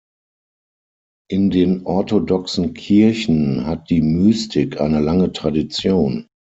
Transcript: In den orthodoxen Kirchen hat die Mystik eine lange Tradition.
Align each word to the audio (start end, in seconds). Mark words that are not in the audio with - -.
In 1.29 1.51
den 1.51 1.85
orthodoxen 1.85 2.73
Kirchen 2.73 3.67
hat 3.67 3.91
die 3.91 4.01
Mystik 4.01 4.81
eine 4.81 4.99
lange 4.99 5.31
Tradition. 5.31 6.25